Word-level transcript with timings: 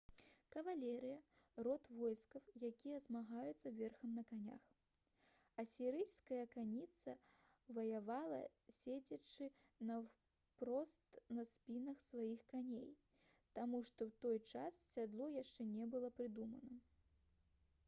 кавалерыя 0.53 1.17
род 1.65 1.83
войскаў 1.97 2.53
якія 2.67 2.99
змагаюцца 3.03 3.71
верхам 3.81 4.13
на 4.19 4.21
конях 4.29 4.69
асірыйская 5.63 6.39
конніца 6.55 7.13
ваявала 7.77 8.39
седзячы 8.77 9.49
наўпрост 9.91 11.19
на 11.41 11.45
спінах 11.53 12.01
сваіх 12.07 12.47
коней 12.55 12.87
таму 13.59 13.83
што 13.91 14.07
ў 14.07 14.25
той 14.25 14.41
час 14.55 14.81
сядло 14.95 15.29
яшчэ 15.35 15.67
не 15.77 15.87
было 15.93 16.11
прыдумана 16.21 16.79